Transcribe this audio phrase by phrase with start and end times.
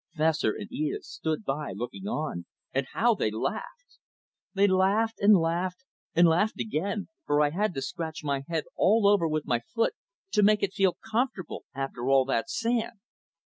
[0.17, 3.99] Fessor and Edith stood by looking on, and how they laughed!
[4.55, 5.83] They laughed, and laughed,
[6.15, 9.93] and laughed again, for I had to scratch my head all over with my foot
[10.31, 12.97] to make it feel comfortable after all that sand.